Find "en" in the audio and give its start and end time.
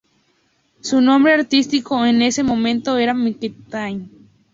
2.07-2.23